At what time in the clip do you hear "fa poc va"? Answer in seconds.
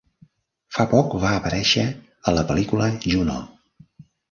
0.77-1.33